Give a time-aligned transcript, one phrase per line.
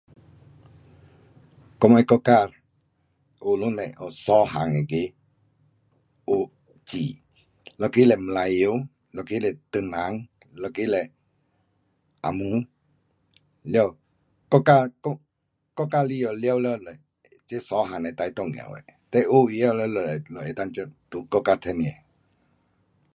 [1.79, 2.29] 我们国家
[3.45, 4.93] 学堂嘞有三样那个
[6.29, 6.31] 学
[6.87, 6.97] 字，
[7.81, 8.61] 一个是马来语，
[9.15, 10.29] 一个是唐人，
[10.61, 11.11] 一个是
[12.23, 12.41] 红毛。
[13.73, 13.95] 了
[14.49, 15.21] 国家国，
[15.75, 16.99] 国家里下全部只
[17.47, 18.79] 这三样是最重要的。
[19.11, 21.85] 了学会晓咱们能够在这个国家赚吃